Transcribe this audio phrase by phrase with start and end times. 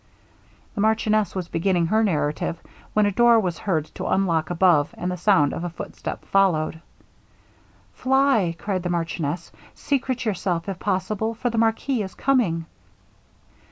[0.73, 2.59] The marchioness was beginning her narrative,
[2.93, 6.81] when a door was heard to unlock above, and the sound of a footstep followed.
[7.93, 12.65] 'Fly!' cried the marchioness, 'secret yourself, if possible, for the marquis is coming.'